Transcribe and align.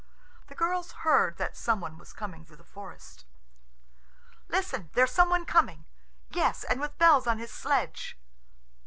The 0.47 0.55
girls 0.55 0.91
heard 1.05 1.37
that 1.37 1.55
some 1.55 1.79
one 1.79 1.99
was 1.99 2.11
coming 2.11 2.43
through 2.43 2.55
the 2.55 2.63
forest. 2.63 3.23
"Listen! 4.49 4.89
there's 4.93 5.11
some 5.11 5.29
one 5.29 5.45
coming. 5.45 5.85
Yes, 6.31 6.63
and 6.63 6.81
with 6.81 6.97
bells 6.97 7.27
on 7.27 7.37
his 7.37 7.51
sledge!" 7.53 8.17